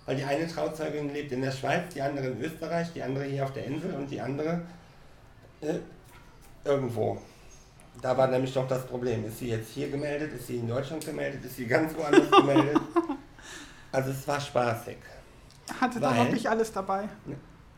[0.06, 3.44] Weil die eine Trauzeugin lebt in der Schweiz, die andere in Österreich, die andere hier
[3.44, 4.62] auf der Insel und die andere
[5.62, 5.76] äh,
[6.66, 7.22] irgendwo.
[8.02, 9.26] Da war nämlich doch das Problem.
[9.26, 10.34] Ist sie jetzt hier gemeldet?
[10.34, 11.46] Ist sie in Deutschland gemeldet?
[11.46, 12.82] Ist sie ganz woanders gemeldet?
[13.92, 14.98] Also es war spaßig.
[15.80, 17.08] Hatte da wirklich alles dabei?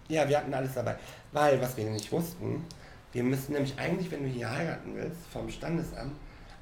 [0.08, 0.96] Ja, wir hatten alles dabei.
[1.32, 2.66] Weil, was wir nicht wussten,
[3.12, 6.16] wir müssen nämlich eigentlich, wenn du hier heiraten willst, vom Standesamt,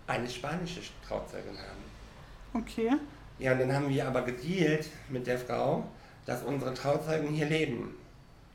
[0.07, 2.61] eine spanische Trauzeugin haben.
[2.61, 2.91] Okay.
[3.39, 5.85] Ja, und dann haben wir aber gedealt mit der Frau,
[6.25, 7.95] dass unsere Trauzeugen hier leben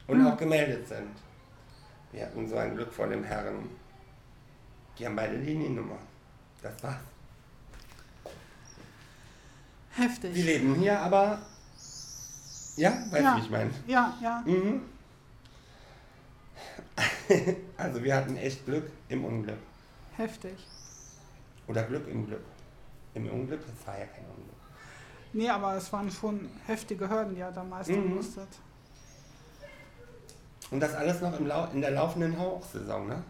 [0.06, 0.26] und hm.
[0.26, 1.10] auch gemeldet sind.
[2.12, 3.68] Wir hatten so ein Glück vor dem Herrn.
[4.98, 5.98] Die haben beide Liniennummer.
[6.62, 6.96] Das war's.
[9.90, 10.34] Heftig.
[10.34, 11.38] Die leben hier, aber.
[12.76, 13.30] Ja, weißt ja.
[13.30, 13.70] du, wie ich meine?
[13.86, 14.42] Ja, ja.
[14.44, 14.82] Mhm.
[17.76, 19.58] also, wir hatten echt Glück im Unglück.
[20.16, 20.66] Heftig.
[21.66, 22.44] Oder Glück im Glück.
[23.14, 24.56] Im Unglück, das war ja kein Unglück.
[25.32, 28.16] Nee, aber es waren schon heftige Hürden, die er da meistern mhm.
[28.16, 28.48] musstet.
[30.70, 33.22] Und das alles noch im Lau in der laufenden Hochsaison, ne?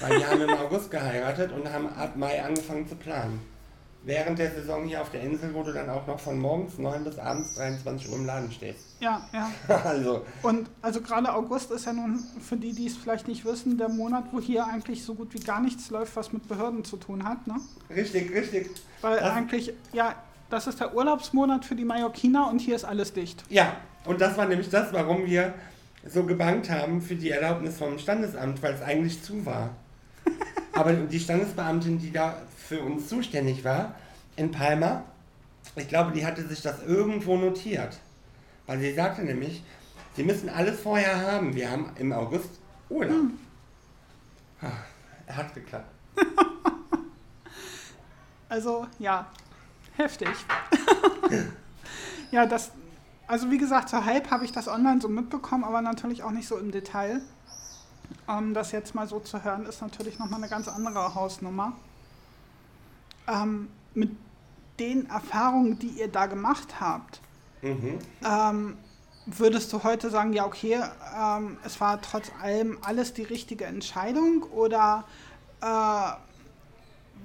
[0.00, 3.40] Weil wir haben im August geheiratet und haben ab Mai angefangen zu planen.
[4.02, 7.04] Während der Saison hier auf der Insel, wo du dann auch noch von morgens 9
[7.04, 8.96] bis abends 23 Uhr im Laden stehst.
[9.00, 9.50] Ja, ja.
[9.84, 10.24] also.
[10.42, 13.90] Und also gerade August ist ja nun, für die, die es vielleicht nicht wissen, der
[13.90, 17.24] Monat, wo hier eigentlich so gut wie gar nichts läuft, was mit Behörden zu tun
[17.24, 17.56] hat, ne?
[17.94, 18.70] Richtig, richtig.
[19.02, 20.14] Weil das eigentlich, ja,
[20.48, 23.44] das ist der Urlaubsmonat für die Mallorquiner und hier ist alles dicht.
[23.50, 25.52] Ja, und das war nämlich das, warum wir
[26.06, 29.70] so gebankt haben für die Erlaubnis vom Standesamt, weil es eigentlich zu war.
[30.80, 33.96] Aber die Standesbeamtin, die da für uns zuständig war,
[34.36, 35.04] in Palma,
[35.76, 37.98] ich glaube, die hatte sich das irgendwo notiert.
[38.66, 39.62] Weil sie sagte nämlich,
[40.16, 41.54] sie müssen alles vorher haben.
[41.54, 42.48] Wir haben im August
[42.88, 43.12] Urlaub.
[43.12, 43.38] Hm.
[45.28, 45.92] Hat geklappt.
[48.48, 49.26] also, ja,
[49.98, 50.30] heftig.
[52.30, 52.70] ja, das,
[53.26, 56.48] also wie gesagt, zur Halb habe ich das online so mitbekommen, aber natürlich auch nicht
[56.48, 57.20] so im Detail.
[58.28, 61.72] Ähm, das jetzt mal so zu hören, ist natürlich nochmal eine ganz andere Hausnummer.
[63.28, 64.10] Ähm, mit
[64.78, 67.20] den Erfahrungen, die ihr da gemacht habt,
[67.62, 67.98] mhm.
[68.24, 68.78] ähm,
[69.26, 70.80] würdest du heute sagen, ja, okay,
[71.16, 75.04] ähm, es war trotz allem alles die richtige Entscheidung oder
[75.60, 75.66] äh,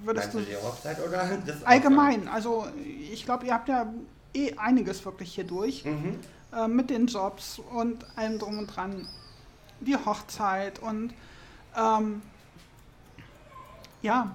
[0.04, 1.28] würdest Meinst du die Hochzeit oder
[1.64, 2.28] allgemein?
[2.28, 2.66] Also
[3.10, 3.86] ich glaube, ihr habt ja
[4.34, 6.18] eh einiges wirklich hier durch Mhm.
[6.52, 9.08] äh, mit den Jobs und allem drum und dran.
[9.80, 11.12] Die Hochzeit und
[11.76, 12.22] ähm,
[14.02, 14.34] ja,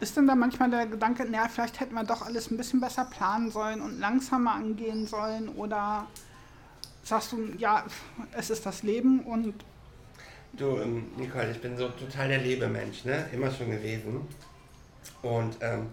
[0.00, 3.04] ist denn da manchmal der Gedanke, naja, vielleicht hätten wir doch alles ein bisschen besser
[3.04, 6.06] planen sollen und langsamer angehen sollen oder
[7.02, 7.84] sagst du, ja,
[8.32, 9.54] es ist das Leben und
[10.52, 13.26] Du, ähm, Nicole, ich bin so total der Lebemensch, ne?
[13.32, 14.26] Immer schon gewesen.
[15.22, 15.86] Und ähm,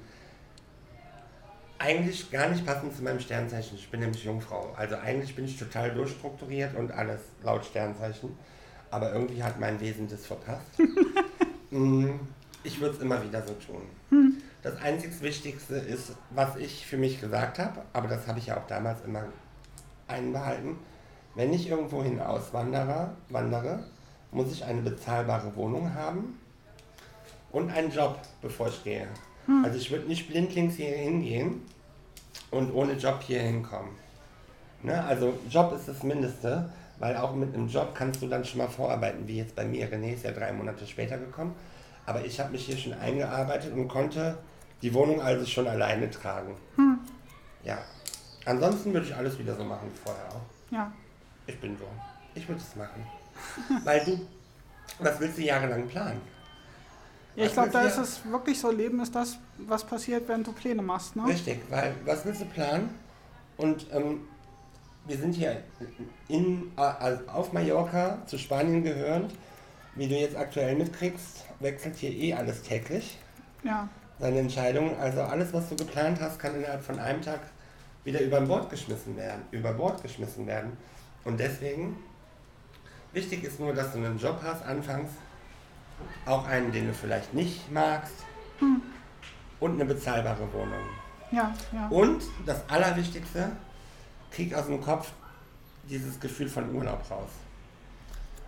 [1.77, 3.77] eigentlich gar nicht passend zu meinem Sternzeichen.
[3.77, 4.73] Ich bin nämlich Jungfrau.
[4.77, 8.37] Also eigentlich bin ich total durchstrukturiert und alles laut Sternzeichen.
[8.91, 10.71] Aber irgendwie hat mein Wesen das verpasst.
[11.71, 12.19] Mm,
[12.63, 13.81] ich würde es immer wieder so tun.
[14.61, 18.57] Das einzig Wichtigste ist, was ich für mich gesagt habe, aber das habe ich ja
[18.57, 19.23] auch damals immer
[20.07, 20.77] einbehalten.
[21.33, 23.83] Wenn ich irgendwohin auswandere, wandere,
[24.31, 26.39] muss ich eine bezahlbare Wohnung haben
[27.51, 29.07] und einen Job, bevor ich gehe.
[29.63, 31.61] Also ich würde nicht blindlings hier hingehen
[32.51, 33.91] und ohne Job hier hinkommen.
[34.81, 35.03] Ne?
[35.03, 38.67] Also Job ist das Mindeste, weil auch mit einem Job kannst du dann schon mal
[38.67, 39.91] vorarbeiten, wie jetzt bei mir.
[39.91, 41.55] René ist ja drei Monate später gekommen,
[42.05, 44.37] aber ich habe mich hier schon eingearbeitet und konnte
[44.81, 46.55] die Wohnung also schon alleine tragen.
[47.63, 47.79] Ja.
[48.45, 50.71] Ansonsten würde ich alles wieder so machen wie vorher auch.
[50.71, 50.91] ja,
[51.47, 51.85] Ich bin so.
[52.35, 53.05] Ich würde es machen.
[53.83, 54.19] Weil du,
[54.99, 56.21] was willst du jahrelang planen?
[57.35, 60.51] ja ich glaube, da ist es wirklich so, Leben ist das, was passiert, wenn du
[60.53, 61.25] Pläne machst, ne?
[61.25, 62.89] Richtig, weil was willst du planen?
[63.57, 64.27] Und ähm,
[65.05, 65.63] wir sind hier
[66.27, 69.33] in, also auf Mallorca zu Spanien gehörend.
[69.95, 73.17] Wie du jetzt aktuell mitkriegst, wechselt hier eh alles täglich.
[73.63, 73.87] Ja,
[74.19, 77.41] Deine Entscheidungen, also alles, was du geplant hast, kann innerhalb von einem Tag
[78.05, 79.41] wieder über Bord geschmissen werden.
[79.51, 80.77] Über Bord geschmissen werden.
[81.25, 81.97] Und deswegen,
[83.11, 85.09] wichtig ist nur, dass du einen Job hast anfangs,
[86.25, 88.13] auch einen, den du vielleicht nicht magst,
[89.59, 90.83] und eine bezahlbare Wohnung.
[91.31, 91.87] ja, ja.
[91.89, 93.51] Und das Allerwichtigste,
[94.35, 95.13] krieg aus dem Kopf
[95.89, 97.29] dieses Gefühl von Urlaub raus.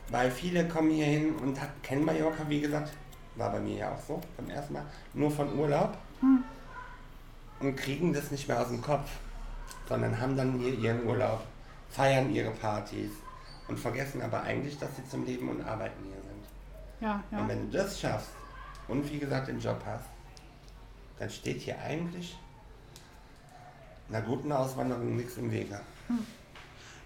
[0.09, 2.91] Weil viele kommen hier hin und hat, kennen Mallorca, wie gesagt,
[3.35, 5.97] war bei mir ja auch so beim ersten Mal, nur von Urlaub
[7.59, 9.09] und kriegen das nicht mehr aus dem Kopf,
[9.87, 11.43] sondern haben dann hier ihren Urlaub,
[11.89, 13.11] feiern ihre Partys
[13.67, 17.01] und vergessen aber eigentlich, dass sie zum Leben und Arbeiten hier sind.
[17.01, 17.39] ja, ja.
[17.39, 18.31] Und wenn du das schaffst
[18.87, 20.05] und wie gesagt den Job hast,
[21.19, 22.37] dann steht hier eigentlich
[24.09, 25.79] einer guten Auswanderung nichts im Wege.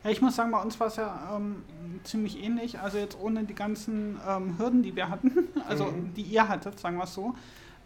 [0.04, 1.64] Ja, ich muss sagen, bei uns war es ja ähm,
[2.04, 2.80] ziemlich ähnlich.
[2.80, 5.32] Also jetzt ohne die ganzen ähm, Hürden, die wir hatten,
[5.68, 6.14] also Mhm.
[6.16, 7.36] die ihr hattet, sagen wir es so.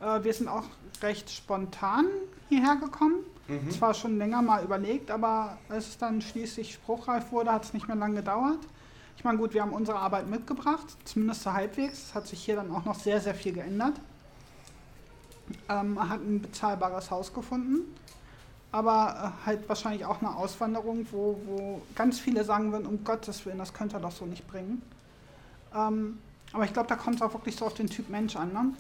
[0.02, 0.64] Äh, wir sind auch
[1.02, 2.06] recht spontan
[2.50, 3.16] hierher gekommen.
[3.48, 3.70] Mhm.
[3.70, 7.88] Zwar schon länger mal überlegt, aber als es dann schließlich spruchreif wurde, hat es nicht
[7.88, 8.60] mehr lange gedauert.
[9.18, 12.08] Ich meine, gut, wir haben unsere Arbeit mitgebracht, zumindest so halbwegs.
[12.08, 13.94] Es hat sich hier dann auch noch sehr, sehr viel geändert.
[15.70, 17.82] Ähm, hat ein bezahlbares Haus gefunden,
[18.72, 23.46] aber äh, halt wahrscheinlich auch eine Auswanderung, wo, wo ganz viele sagen würden, um Gottes
[23.46, 24.82] Willen, das könnte er doch so nicht bringen.
[25.74, 26.20] Ähm,
[26.54, 28.54] aber ich glaube, da kommt es auch wirklich so auf den Typ Mensch an.
[28.54, 28.74] Ne?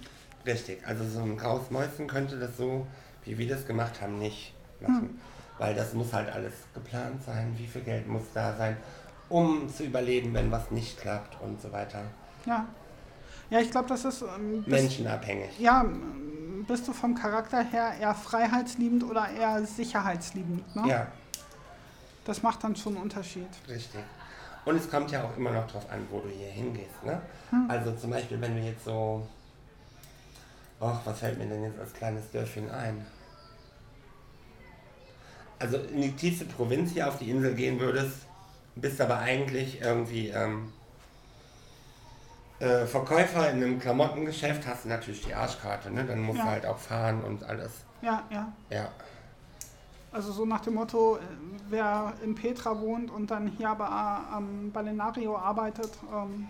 [0.46, 2.86] Richtig, also so ein graues Mäuschen könnte das so,
[3.24, 5.20] wie wir das gemacht haben, nicht machen.
[5.58, 8.78] Weil das muss halt alles geplant sein, wie viel Geld muss da sein,
[9.30, 12.04] um zu überleben, wenn was nicht klappt und so weiter.
[12.46, 12.66] Ja.
[13.50, 14.22] Ja, ich glaube, das ist.
[14.24, 15.60] Ähm, Menschenabhängig.
[15.60, 15.86] Ja,
[16.68, 20.76] bist du vom Charakter her eher freiheitsliebend oder eher sicherheitsliebend?
[20.76, 20.88] Ne?
[20.88, 21.08] Ja,
[22.26, 23.48] Das macht dann schon einen Unterschied.
[23.68, 24.02] richtig.
[24.66, 27.04] Und es kommt ja auch immer noch drauf an, wo du hier hingehst.
[27.04, 27.22] Ne?
[27.68, 29.28] Also zum Beispiel, wenn du jetzt so,
[30.80, 33.06] ach, was fällt mir denn jetzt als kleines Dörfchen ein?
[35.60, 38.26] Also in die tiefste Provinz hier auf die Insel gehen würdest,
[38.76, 40.74] bist aber eigentlich irgendwie ähm,
[42.66, 46.04] äh, Verkäufer in einem Klamottengeschäft, hast du natürlich die Arschkarte, ne?
[46.04, 46.46] Dann musst Ja.
[46.46, 47.72] du halt auch fahren und alles.
[48.02, 48.52] Ja, ja.
[48.70, 48.90] Ja,
[50.12, 51.20] Also so nach dem Motto, äh,
[51.70, 56.48] wer in Petra wohnt und dann hier aber äh, am Balenario arbeitet, ähm,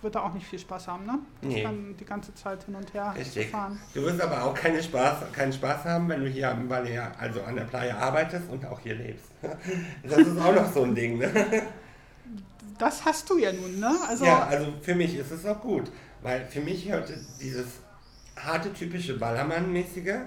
[0.00, 1.18] wird da auch nicht viel Spaß haben, ne?
[1.42, 1.62] Nee.
[1.62, 3.50] Dann die ganze Zeit hin und her richtig.
[3.50, 3.78] fahren.
[3.94, 7.42] Du wirst aber auch keine Spaß, keinen Spaß haben, wenn du hier am Balea, also
[7.42, 9.26] an der Playa arbeitest und auch hier lebst.
[10.02, 11.30] Das ist auch noch so ein Ding, ne?
[12.78, 13.94] Das hast du ja nun, ne?
[14.08, 15.90] Also, Ja, also für mich ist es auch gut,
[16.22, 17.66] weil für mich hörte dieses
[18.36, 20.20] harte, typische Ballermann-mäßige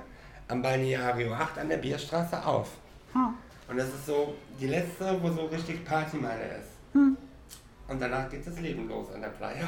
[0.48, 2.70] am Balneario 8 an der Bierstraße auf.
[3.14, 3.34] hm,
[3.68, 6.70] Und das ist so die letzte, wo so richtig Partymeile ist.
[6.94, 9.68] Und danach geht das Leben los an der Playa.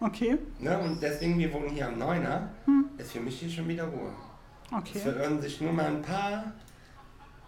[0.00, 0.78] okay, Ne?
[0.78, 2.50] Und deswegen, wir wohnen hier am Neuner,
[2.98, 4.12] ist für mich hier schon wieder Ruhe.
[4.70, 4.98] Es okay.
[4.98, 6.52] verirren sich nur mal ein paar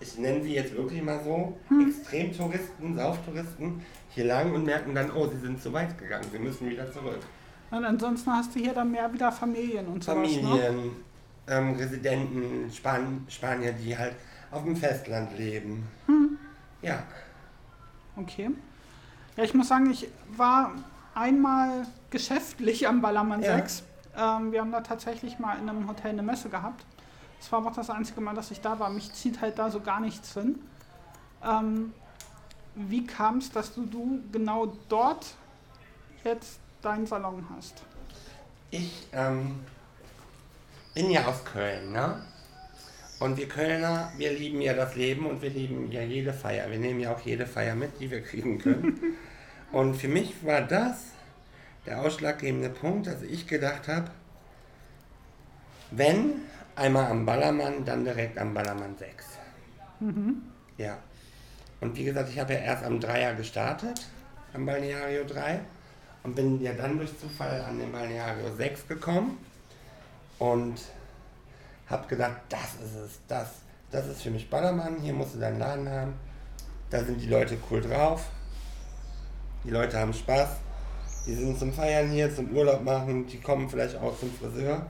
[0.01, 1.89] ich nenne sie jetzt wirklich mal so, hm.
[1.89, 3.81] Extremtouristen, Sauftouristen
[4.15, 7.21] hier lang und merken dann, oh, sie sind zu weit gegangen, sie müssen wieder zurück.
[7.71, 10.43] Und ansonsten hast du hier dann mehr wieder Familien und sowas, ne?
[10.43, 10.91] Familien, ne?
[11.49, 14.15] ähm, Residenten, Span Spanier, die halt
[14.51, 15.87] auf dem Festland leben.
[16.07, 16.39] Hm.
[16.83, 17.03] Ja.
[18.17, 18.51] Okay.
[19.37, 20.73] Ja, ich muss sagen, ich war
[21.15, 23.57] einmal geschäftlich am Ballermann ja.
[23.57, 23.83] 6.
[24.17, 26.85] Ähm, wir haben da tatsächlich mal in einem Hotel eine Messe gehabt.
[27.41, 28.91] Das war auch das einzige Mal, dass ich da war.
[28.91, 30.61] Mich zieht halt da so gar nichts hin.
[31.43, 31.93] Ähm,
[32.75, 35.35] wie kam es, dass du, du genau dort
[36.25, 37.83] jetzt deinen Salon hast?
[38.71, 39.61] Ich ähm,
[40.95, 42.23] bin ja aus Köln, ne?
[43.21, 46.69] Und wir Kölner, wir lieben ja das Leben und wir lieben ja jede Feier.
[46.71, 49.17] Wir nehmen ja auch jede Feier mit, die wir kriegen können.
[49.73, 51.13] und für mich war das
[51.87, 54.11] der ausschlaggebende Punkt, dass ich gedacht habe,
[55.91, 56.43] wenn
[56.75, 59.27] einmal am Ballermann, dann direkt am Ballermann 6.
[60.01, 60.43] Mhm.
[60.77, 60.99] Ja.
[61.85, 64.07] Und wie gesagt, ich habe ja erst am Dreier gestartet,
[64.55, 65.61] am Balneario 3
[66.23, 69.37] und bin ja dann durch Zufall an den Balneario 6 gekommen
[70.39, 70.81] und
[71.87, 73.49] habe gedacht, das ist es, das,
[73.91, 76.15] das ist für mich Ballermann, hier musst du deinen Laden haben,
[76.89, 78.31] da sind die Leute cool drauf,
[79.63, 80.49] die Leute haben Spaß,
[81.27, 84.87] die sind zum Feiern hier, zum Urlaub machen, die kommen vielleicht auch zum Friseur,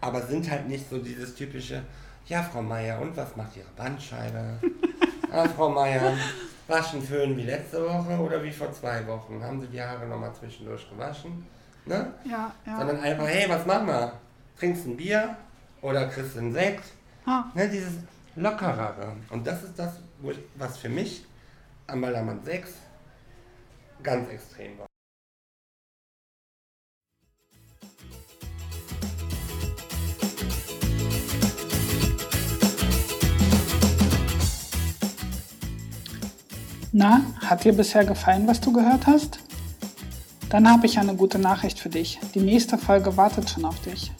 [0.00, 1.82] aber sind halt nicht so dieses typische,
[2.26, 4.60] ja Frau Meier, und was macht Ihre Bandscheibe?
[5.32, 6.12] ah, Frau Meier,
[6.66, 9.42] waschen, föhnen wie letzte Woche oder wie vor zwei Wochen?
[9.42, 11.46] Haben Sie die Haare nochmal zwischendurch gewaschen?
[11.84, 12.12] Ne?
[12.24, 12.78] Ja, ja.
[12.78, 14.12] Sondern einfach, hey, was machen wir?
[14.58, 15.36] Trinkst ein Bier
[15.82, 16.84] oder kriegst einen Sekt?
[17.26, 17.50] Ha.
[17.54, 17.94] Ne, dieses
[18.34, 19.16] Lockerere.
[19.30, 20.00] Und das ist das,
[20.56, 21.24] was für mich
[21.86, 22.74] am Ballermann 6
[24.02, 24.86] ganz extrem war.
[36.98, 39.38] Na, hat dir bisher gefallen, was du gehört hast?
[40.48, 42.18] Dann habe ich eine gute Nachricht für dich.
[42.34, 44.12] Die nächste Folge wartet schon auf dich.